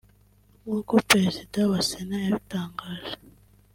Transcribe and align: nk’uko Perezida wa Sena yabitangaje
nk’uko 0.63 0.93
Perezida 1.09 1.59
wa 1.71 1.79
Sena 1.89 2.17
yabitangaje 2.25 3.13